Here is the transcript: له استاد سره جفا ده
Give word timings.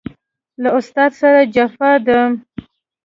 له 0.61 0.69
استاد 0.77 1.11
سره 1.21 1.41
جفا 1.55 1.91
ده 2.05 2.19